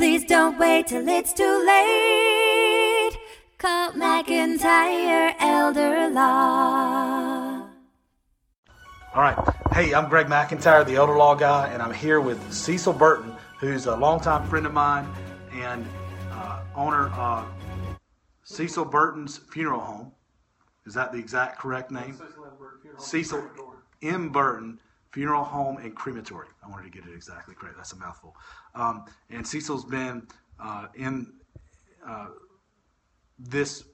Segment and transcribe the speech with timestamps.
[0.00, 3.18] Please don't wait till it's too late.
[3.58, 7.68] Call McIntyre Elder Law.
[9.14, 9.36] All right.
[9.74, 13.84] Hey, I'm Greg McIntyre, the elder law guy, and I'm here with Cecil Burton, who's
[13.84, 15.06] a longtime friend of mine
[15.52, 15.86] and
[16.32, 17.46] uh, owner of
[18.42, 20.12] Cecil Burton's Funeral Home.
[20.86, 22.18] Is that the exact correct name?
[22.96, 23.50] Cecil
[24.00, 24.30] M.
[24.30, 24.80] Burton
[25.12, 26.48] Funeral Home and Crematory.
[26.64, 27.76] I wanted to get it exactly correct.
[27.76, 28.36] That's a mouthful.
[28.74, 30.26] Um, and Cecil's been
[30.62, 31.32] uh, in
[32.06, 32.28] uh,
[33.38, 33.84] this,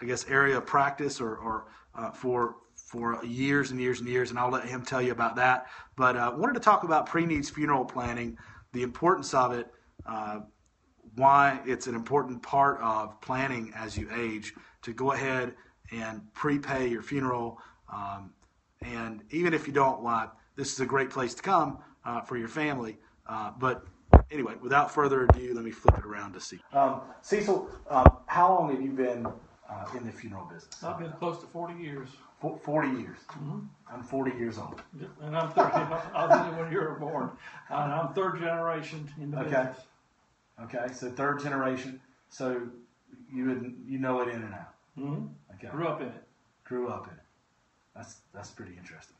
[0.00, 4.30] I guess, area of practice or, or uh, for for years and years and years,
[4.30, 5.66] and I'll let him tell you about that.
[5.96, 8.38] But uh, wanted to talk about pre-needs funeral planning,
[8.72, 9.72] the importance of it,
[10.06, 10.40] uh,
[11.16, 15.54] why it's an important part of planning as you age to go ahead
[15.90, 17.58] and prepay your funeral.
[17.92, 18.32] Um,
[18.82, 22.36] and even if you don't want, this is a great place to come uh, for
[22.36, 22.98] your family.
[23.26, 23.86] Uh, but
[24.30, 26.58] anyway, without further ado, let me flip it around to see.
[26.72, 29.26] Um, Cecil, um, how long have you been
[29.68, 30.82] uh, in the funeral business?
[30.82, 32.08] I've been close to 40 years,
[32.40, 33.18] Fo- 40 years.
[33.90, 34.82] I'm 40 years old.
[35.20, 35.70] and I'm 30.
[35.76, 37.30] I was in when you were born,
[37.70, 39.48] and I'm third generation in the Okay.
[39.50, 39.86] business.
[40.62, 42.00] Okay, so third generation.
[42.30, 42.68] So
[43.32, 44.74] you would, you know it in and out.
[44.96, 46.24] hmm Okay, Grew up in it.
[46.64, 47.20] grew up in it.
[47.94, 49.16] That's that's pretty interesting.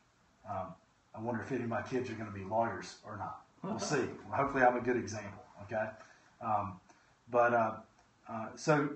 [0.49, 0.73] Um,
[1.17, 3.41] I wonder if any of my kids are going to be lawyers or not.
[3.63, 3.95] We'll see.
[4.29, 5.43] Well, hopefully, I'm a good example.
[5.63, 5.89] Okay,
[6.41, 6.79] um,
[7.31, 7.71] but uh,
[8.29, 8.89] uh, so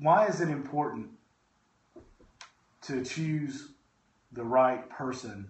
[0.00, 1.08] why is it important
[2.82, 3.68] to choose
[4.32, 5.48] the right person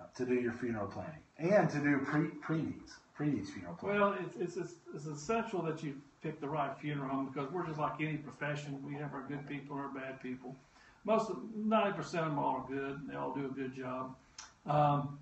[0.00, 3.74] uh, to do your funeral planning and to do pre pre needs pre needs funeral
[3.74, 4.00] planning?
[4.00, 7.66] Well, it's, it's, it's, it's essential that you pick the right funeral home because we're
[7.66, 8.82] just like any profession.
[8.84, 10.56] We have our good people and our bad people.
[11.04, 13.00] Most of 90% of them all are good.
[13.00, 14.14] And They all do a good job.
[14.66, 15.18] Um,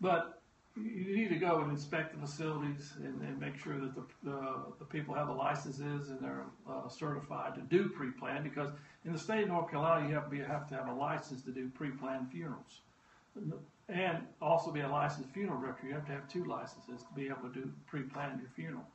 [0.00, 0.40] but
[0.76, 4.54] you need to go and inspect the facilities and, and make sure that the, the,
[4.78, 8.70] the people have the licenses and they're uh, certified to do pre-plan because
[9.04, 11.42] in the state of North Carolina you have to, be, have to have a license
[11.42, 12.80] to do pre-planned funerals
[13.88, 15.86] and also be a licensed funeral director.
[15.86, 18.86] You have to have two licenses to be able to do pre-plan your funeral.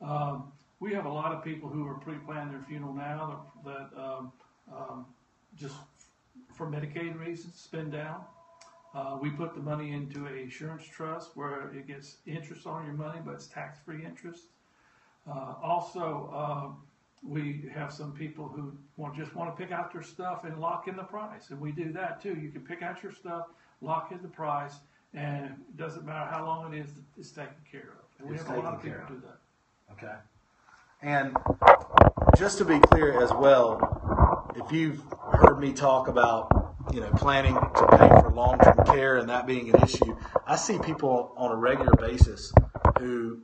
[0.00, 4.02] Um, we have a lot of people who are pre-planning their funeral now that, that
[4.02, 4.32] um,
[4.72, 5.06] um,
[5.56, 5.76] just
[6.54, 8.22] for Medicaid reasons spend down.
[8.94, 12.94] Uh, we put the money into a insurance trust where it gets interest on your
[12.94, 14.44] money, but it's tax-free interest.
[15.28, 16.68] Uh, also, uh,
[17.26, 20.88] we have some people who want, just want to pick out their stuff and lock
[20.88, 22.36] in the price, and we do that too.
[22.38, 23.46] You can pick out your stuff,
[23.80, 24.74] lock in the price,
[25.14, 28.20] and it doesn't matter how long it is, it's taken care of.
[28.20, 29.38] And we It's have a lot of people do that.
[29.92, 30.14] Okay.
[31.02, 31.36] And
[32.36, 34.01] just to be clear as well,
[34.56, 35.02] if you've
[35.32, 39.74] heard me talk about, you know, planning to pay for long-term care and that being
[39.74, 42.52] an issue, I see people on a regular basis
[42.98, 43.40] who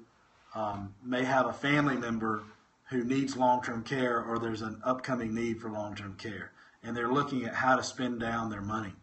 [0.54, 2.42] um, may have a family member
[2.90, 6.52] who needs long-term care or there's an upcoming need for long-term care,
[6.82, 8.94] and they're looking at how to spend down their money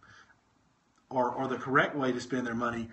[1.09, 2.89] or, or the correct way to spend their money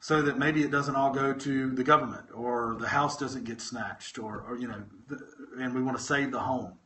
[0.00, 3.60] so that maybe it doesn't all go to the government or the house doesn't get
[3.60, 5.18] snatched or, or you know, the,
[5.58, 6.77] and we want to save the home.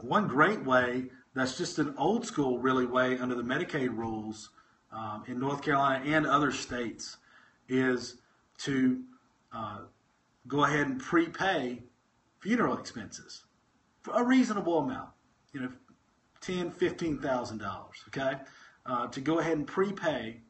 [0.00, 4.50] One great way that's just an old school, really, way under the Medicaid rules
[4.92, 7.16] um, in North Carolina and other states
[7.68, 8.16] is
[8.58, 9.02] to
[9.52, 9.80] uh,
[10.46, 11.82] go ahead and prepay
[12.40, 13.44] funeral expenses
[14.02, 15.10] for a reasonable amount,
[15.52, 15.72] you know,
[16.40, 18.04] ten, fifteen thousand dollars.
[18.08, 18.34] Okay,
[18.86, 20.40] uh, to go ahead and prepay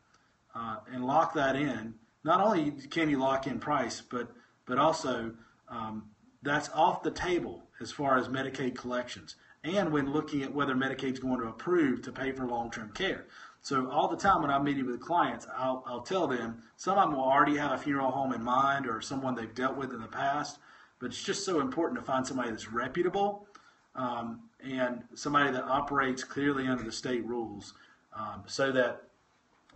[0.55, 1.95] uh, and lock that in.
[2.25, 4.31] Not only can you lock in price, but
[4.67, 5.33] but also
[5.69, 6.05] um,
[6.43, 11.19] that's off the table as far as Medicaid collections, and when looking at whether Medicaid's
[11.19, 13.27] going to approve to pay for long-term care.
[13.61, 17.09] So all the time when I'm meeting with clients, I'll, I'll tell them some of
[17.09, 20.01] them will already have a funeral home in mind or someone they've dealt with in
[20.01, 20.59] the past,
[21.01, 23.47] but it's just so important to find somebody that's reputable
[23.95, 27.75] um, and somebody that operates clearly under the state rules,
[28.17, 29.03] um, so that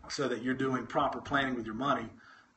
[0.09, 2.09] so that you're doing proper planning with your money.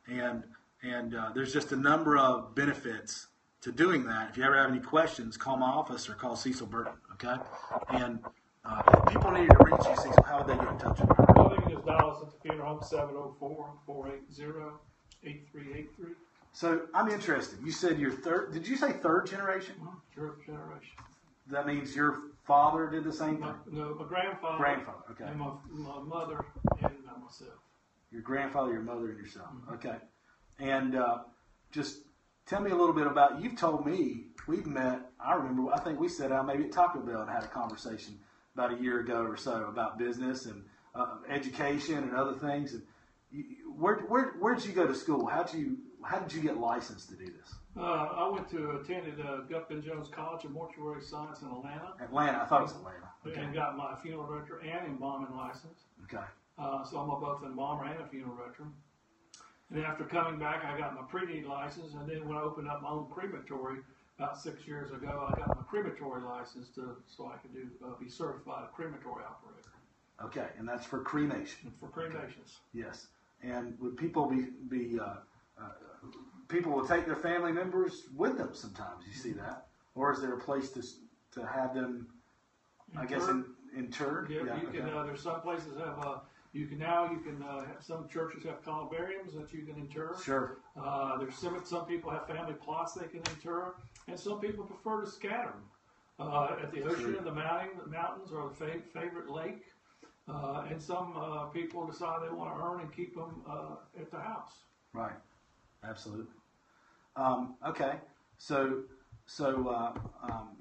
[0.08, 0.42] And
[0.82, 3.26] and uh, there's just a number of benefits
[3.66, 4.30] to doing that.
[4.30, 6.92] If you ever have any questions, call my office or call Cecil Burton.
[7.14, 7.34] Okay.
[7.90, 8.20] And
[8.64, 11.10] uh, if people needed to reach you, Cecil, how would they get in touch with
[11.10, 11.16] you?
[11.34, 13.36] Well, they can just dial us at the funeral home,
[13.88, 16.14] 704-480-8383.
[16.52, 17.58] So I'm interested.
[17.64, 18.52] You said you're third.
[18.52, 19.74] Did you say third generation?
[20.14, 20.94] Third generation.
[21.48, 23.56] That means your father did the same My, thing.
[23.78, 24.58] no, my grandfather.
[24.58, 25.02] Grandfather.
[25.10, 25.24] Okay.
[25.24, 26.44] And my, my mother
[26.82, 27.58] and myself.
[28.12, 29.48] Your grandfather, your mother, and yourself.
[29.72, 29.96] Okay.
[30.60, 31.18] And uh,
[31.72, 32.02] just
[32.46, 33.42] tell me a little bit about.
[33.42, 35.10] You've told me we've met.
[35.20, 35.72] I remember.
[35.72, 38.18] I think we sat down maybe at Taco Bell and had a conversation
[38.54, 40.64] about a year ago or so about business and
[40.94, 42.72] uh, education and other things.
[42.72, 42.82] And
[43.30, 43.44] you,
[43.76, 45.26] where where where did you go to school?
[45.26, 47.54] How'd you how did you get licensed to do this?
[47.76, 52.40] Uh, I went to attended uh, Gupton Jones College of Mortuary Science in Atlanta, Atlanta.
[52.42, 53.10] I thought it was Atlanta.
[53.26, 53.40] Okay.
[53.40, 55.80] and got my funeral director and embalming license.
[56.04, 56.24] Okay.
[56.58, 58.64] Uh, so I'm a both an embalmer and a funeral director.
[59.74, 62.82] And after coming back, I got my pre-need license, and then when I opened up
[62.82, 63.80] my own crematory
[64.18, 67.98] about six years ago, I got my crematory license to so I could do uh,
[67.98, 69.70] be certified a crematory operator
[70.22, 71.72] Okay, and that's for cremation.
[71.80, 72.58] for cremations.
[72.72, 73.08] Yes.
[73.42, 75.16] And would people be be uh,
[75.60, 75.68] uh,
[76.48, 79.04] people will take their family members with them sometimes?
[79.06, 80.82] You see that, or is there a place to
[81.38, 82.06] to have them?
[82.96, 83.44] I guess in,
[83.76, 84.30] interred.
[84.30, 84.88] Yeah, you can.
[84.88, 85.98] Uh, there's some places have.
[85.98, 86.18] Uh,
[86.52, 87.10] you can now.
[87.10, 87.42] You can.
[87.42, 90.16] Uh, have, some churches have columbariums that you can inter.
[90.24, 90.58] Sure.
[90.80, 91.60] Uh, there's some.
[91.64, 93.74] Some people have family plots they can inter,
[94.08, 97.22] and some people prefer to scatter them uh, at the ocean, Sure.
[97.22, 99.64] the mountain, the mountains, or the fa- favorite lake.
[100.28, 104.10] Uh, and some uh, people decide they want to urn and keep them uh, at
[104.10, 104.50] the house.
[104.92, 105.14] Right.
[105.84, 106.26] Absolutely.
[107.14, 108.00] Um, okay.
[108.38, 108.82] So
[109.26, 109.92] so uh,
[110.28, 110.55] um,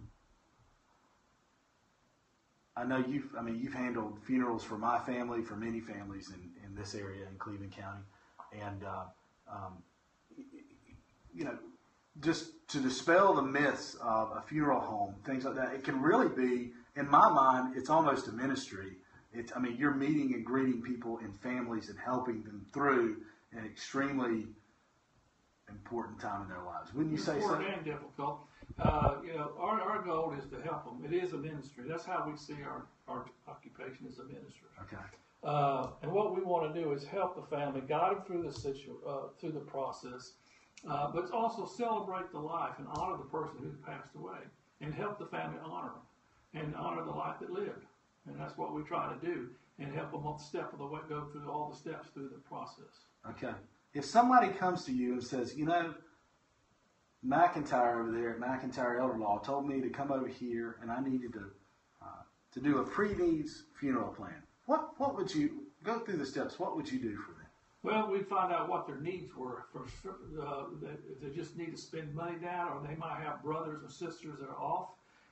[2.77, 6.49] I know you've I mean you've handled funerals for my family for many families in,
[6.65, 8.03] in this area in Cleveland County,
[8.51, 9.05] and uh,
[9.51, 9.83] um,
[11.33, 11.57] you know
[12.21, 15.73] just to dispel the myths of a funeral home, things like that.
[15.73, 18.93] It can really be, in my mind, it's almost a ministry.
[19.33, 23.17] It's, I mean, you're meeting and greeting people and families and helping them through
[23.51, 24.47] an extremely
[25.69, 26.93] important time in their lives.
[26.93, 27.53] Wouldn't you say so?
[27.53, 28.39] important and difficult.
[28.79, 31.03] Uh, you know, our, our goal is to help them.
[31.05, 31.85] It is a ministry.
[31.87, 34.67] That's how we see our, our occupation as a ministry.
[34.81, 35.01] Okay.
[35.43, 38.51] Uh, and what we want to do is help the family, guide them through the
[38.51, 40.33] situ- uh, through the process,
[40.89, 44.39] uh, but also celebrate the life and honor the person who's passed away,
[44.81, 45.91] and help the family honor
[46.53, 47.85] them and honor the life that lived.
[48.27, 49.49] And that's what we try to do,
[49.79, 52.29] and help them on the step of the way, go through all the steps through
[52.29, 53.05] the process.
[53.29, 53.53] Okay.
[53.93, 55.93] If somebody comes to you and says, you know,
[57.25, 61.01] McIntyre over there at McIntyre Elder Law told me to come over here and I
[61.01, 61.45] needed to
[62.01, 62.21] uh,
[62.53, 64.43] to do a pre-needs funeral plan.
[64.65, 66.59] What what would you go through the steps?
[66.59, 67.41] What would you do for them?
[67.83, 69.65] Well, we'd find out what their needs were.
[69.71, 69.85] For
[70.41, 73.89] uh, if they just need to spend money down, or they might have brothers or
[73.89, 74.89] sisters that are off,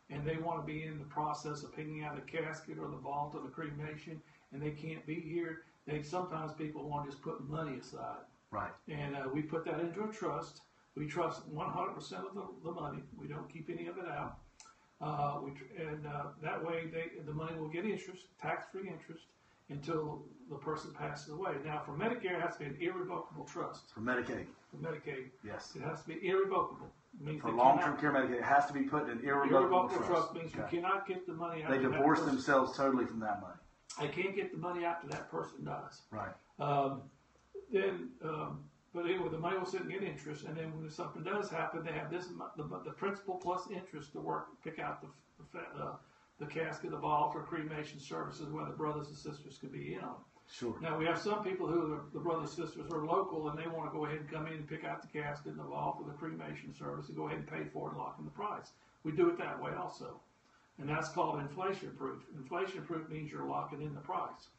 [0.10, 2.98] and they want to be in the process of picking out the casket or the
[2.98, 4.22] vault or the cremation,
[4.52, 5.62] and they can't be here.
[5.88, 8.22] They sometimes people want to just put money aside,
[8.52, 8.72] Right.
[8.88, 10.62] and uh, we put that into a trust.
[10.96, 13.04] We trust 100% of the, the money.
[13.18, 14.38] We don't keep any of it out.
[15.02, 19.24] Uh, we, tr- and uh, that way, they, the money will get interest, tax-free interest,
[19.70, 21.54] until the person passes away.
[21.66, 23.92] Now, for Medicare, it has to be an irrevocable trust.
[23.94, 24.46] For Medicaid.
[24.70, 25.74] For Medicaid, Yes.
[25.76, 26.88] it has to be irrevocable.
[27.20, 29.58] Means For they long-term cannot- care Medicaid, it has to be put in an irrevocable,
[29.60, 30.10] irrevocable trust.
[30.10, 30.62] trust means Okay.
[30.64, 31.70] you cannot get the money out.
[31.72, 32.34] They that divorce person.
[32.36, 33.54] themselves totally from that money.
[34.02, 36.02] They can't get the money after that person dies.
[36.12, 36.34] Right.
[36.60, 37.04] Um,
[37.72, 38.64] then, um,
[38.94, 41.84] but anyway, the money will sit and get interest, and then when something does happen,
[41.84, 45.08] they have this mu- the, the principal plus interest to work pick out the
[45.40, 45.96] the, fa- uh,
[46.40, 50.02] the casket, the vault, or cremation services, where the brothers and sisters could be in
[50.02, 50.16] on.
[50.54, 50.76] Sure.
[50.82, 53.68] Now we have some people who the, the brothers and sisters are local, and they
[53.68, 55.98] want to go ahead and come in and pick out the casket and the vault
[55.98, 58.32] for the cremation service, and go ahead and pay for it and lock in the
[58.32, 58.70] price.
[59.04, 60.20] We do it that way also,
[60.78, 62.22] and that's called inflation proof.
[62.38, 64.50] Inflation proof means you're locking in the price.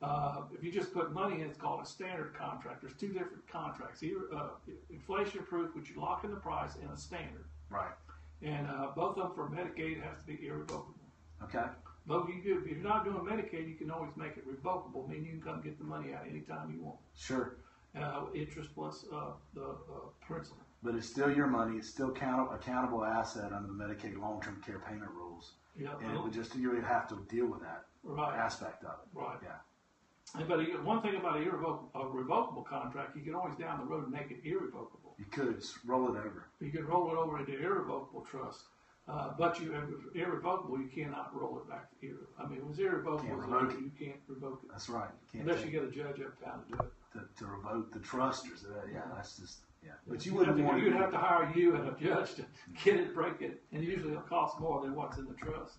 [0.00, 2.80] Uh, if you just put money in, it's called a standard contract.
[2.80, 4.48] There's two different contracts: either uh,
[4.88, 7.44] inflation proof, which you lock in the price, and a standard.
[7.68, 7.92] Right.
[8.40, 10.94] And uh, both of them for Medicaid have to be irrevocable.
[11.42, 11.68] Okay.
[12.06, 15.32] But you if you're not doing Medicaid, you can always make it revocable, meaning you
[15.32, 16.98] can come get the money out anytime you want.
[17.16, 17.56] Sure.
[17.98, 20.58] Uh, interest plus uh, the uh, principal.
[20.82, 21.78] But it's still your money.
[21.78, 25.52] It's still count, accountable asset under the Medicaid long-term care payment rules.
[25.78, 28.90] Yeah, And it would just you would have to deal with that right, aspect of
[28.90, 29.18] it.
[29.18, 29.38] right.
[29.42, 30.44] Yeah.
[30.46, 34.10] But one thing about a, irrevocable, a revocable contract, you can always down the road
[34.10, 35.14] make it irrevocable.
[35.18, 36.48] You could roll it over.
[36.60, 38.64] You can roll it over into irrevocable trust.
[39.06, 42.26] Uh, but you have irrevocable, you cannot roll it back to irre.
[42.38, 43.80] I mean, it was irrevocable, Can't revoke it.
[43.80, 45.10] you can't revoke it That's right.
[45.32, 46.92] You can't unless you get a judge uptown to do it.
[47.12, 48.90] to, to revoke the trust or so that.
[48.90, 49.90] Yeah, that's just yeah.
[50.08, 52.34] But you You'd wouldn't have to, want you'd have to hire you and a judge
[52.36, 52.46] to
[52.82, 55.76] get it, break it, and usually it'll cost more than what's in the trust.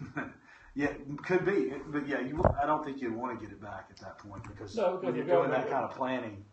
[0.76, 0.92] Yeah,
[1.24, 2.44] could be, but yeah, you.
[2.62, 5.04] I don't think you'd want to get it back at that point because No, because
[5.06, 6.44] when you're you're doing that kind of planning,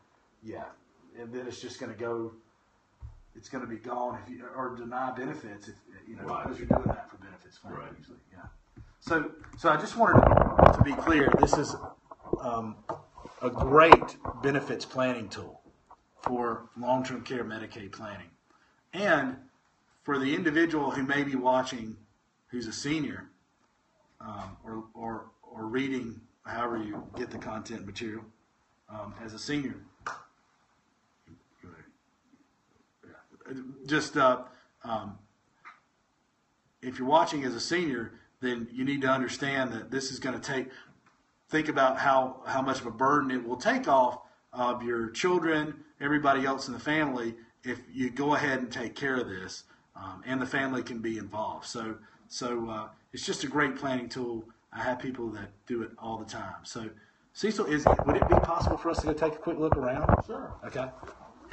[0.42, 0.64] yeah,
[1.20, 2.32] and then it's just going to go.
[3.36, 5.76] It's going to be gone if you or deny benefits if
[6.08, 6.44] you know Right.
[6.44, 7.92] because you're doing that for benefits claim Right.
[7.98, 8.20] usually.
[8.32, 8.46] Yeah.
[9.00, 11.30] So, so I just wanted to, to be clear.
[11.40, 11.76] This is
[12.42, 12.78] um,
[13.42, 15.62] a great benefits planning tool
[16.22, 18.30] for long-term care Medicaid planning,
[18.94, 19.38] and
[20.04, 21.98] for the individual who may be watching,
[22.48, 23.30] who's a senior
[24.22, 28.24] um, or, or, or reading, however you get the content material,
[28.90, 29.76] um, as a senior.
[33.86, 34.44] Just uh,
[34.84, 35.18] um,
[36.82, 40.40] if you're watching as a senior, then you need to understand that this is going
[40.40, 40.70] to take.
[41.50, 44.20] Think about how how much of a burden it will take off
[44.52, 49.16] of your children, everybody else in the family, if you go ahead and take care
[49.16, 49.64] of this,
[49.96, 51.66] um, and the family can be involved.
[51.66, 51.96] So
[52.28, 54.44] so uh, it's just a great planning tool.
[54.72, 56.64] I have people that do it all the time.
[56.64, 56.90] So
[57.34, 60.08] Cecil, is would it be possible for us to go take a quick look around?
[60.26, 60.54] Sure.
[60.66, 60.88] Okay.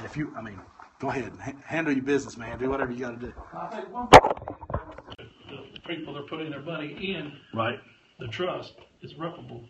[0.03, 0.59] If you, I mean,
[1.01, 2.59] go ahead, H- handle your business, man.
[2.59, 3.33] Do whatever you got to do.
[3.53, 7.79] I think one the people that are putting their money in Right.
[8.19, 9.61] the trust is reputable.
[9.61, 9.67] Do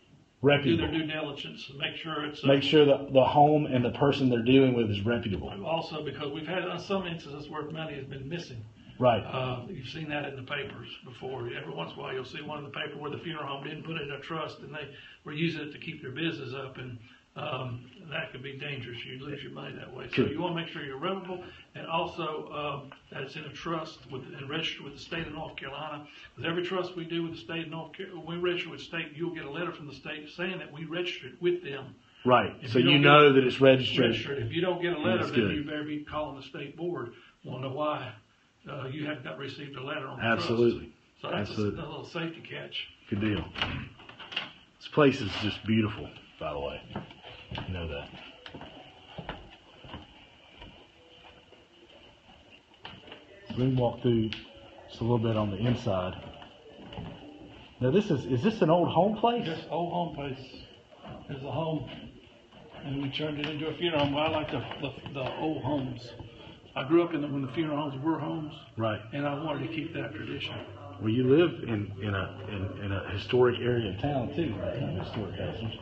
[0.48, 0.88] Reputable.
[0.92, 2.44] their due diligence and make sure it's.
[2.44, 5.50] uh, Make sure that the home and the person they're dealing with is reputable.
[5.66, 8.64] Also, because we've had uh, some instances where money has been missing.
[9.00, 9.24] Right.
[9.24, 11.50] Uh, you've seen that in the papers before.
[11.56, 13.64] Every once in a while, you'll see one in the paper where the funeral home
[13.64, 14.90] didn't put it in a trust and they
[15.24, 17.00] were using it to keep their business up, and
[17.36, 18.98] um, that could be dangerous.
[19.06, 20.08] You lose your money that way.
[20.10, 20.32] So Good.
[20.32, 21.42] you want to make sure you're reputable,
[21.76, 22.50] and also
[22.84, 26.06] um, that it's in a trust with and registered with the state of North Carolina.
[26.36, 28.80] With every trust we do with the state of North Carolina, when we register with
[28.80, 31.96] the state, you'll get a letter from the state saying that we registered with them.
[32.26, 32.54] Right.
[32.62, 34.06] If So you you don't know that it's registered.
[34.12, 34.40] Registered.
[34.40, 35.56] If you don't get a letter, That's then good.
[35.56, 37.14] you better be calling the state board.
[37.46, 38.12] Want to know why?
[38.70, 40.42] Uh, you have not got received a letter on the trust.
[40.42, 40.94] Absolutely.
[41.22, 41.80] So that's a, Absolutely.
[41.82, 42.88] a little safety catch.
[43.10, 43.44] Good deal.
[44.80, 46.08] This place is just beautiful,
[46.40, 46.82] by the way.
[47.70, 48.10] Know that.
[53.56, 56.14] Can walk through just a little bit on the inside.
[57.82, 59.46] Now this is is this an old home place?
[59.46, 60.40] This old home place
[61.30, 61.90] is a home,
[62.86, 64.16] and we turned it into a funeral home.
[64.16, 66.08] I like the, the, the old homes.
[66.76, 69.02] I grew up in the, when the funeral homes were homes, Right.
[69.12, 70.56] and I wanted to keep that tradition.
[71.02, 74.78] Well, you live in in a in, in a historic area of town too, right?
[75.04, 75.78] Historic houses.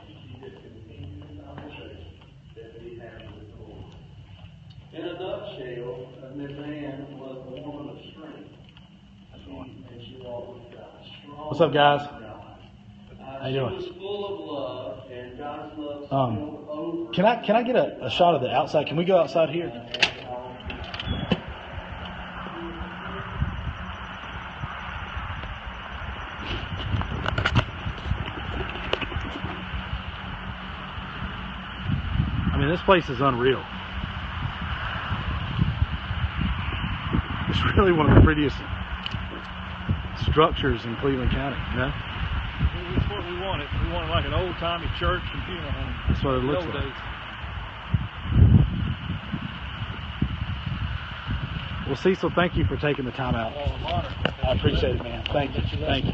[4.92, 8.50] In a nutshell, uh, Miss Ann was a woman of strength.
[9.46, 11.40] And she always got strong.
[11.60, 12.08] What's up, guys?
[13.42, 13.76] How you doing?
[16.10, 17.12] Um.
[17.14, 18.88] Can I can I get a, a shot of the outside?
[18.88, 19.70] Can we go outside here?
[32.54, 33.62] I mean, this place is unreal.
[37.50, 38.56] It's really one of the prettiest
[40.40, 41.58] structures in Cleveland County.
[41.76, 41.92] Know,
[42.96, 43.68] That's what we wanted.
[43.84, 45.94] We wanted like an old timey church and funeral home.
[46.08, 46.82] that's what it looks like.
[46.82, 46.94] days.
[51.88, 53.52] Well, Cecil, thank you for taking the time out.
[53.54, 54.48] Oh.
[54.48, 55.26] I appreciate it, man.
[55.34, 55.62] Thank you.
[55.86, 56.14] Thank you.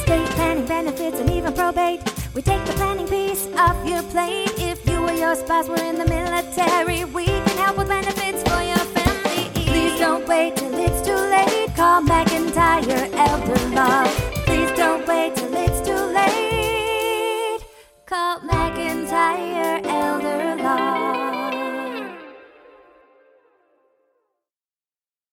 [5.63, 7.03] Spouse were in the military,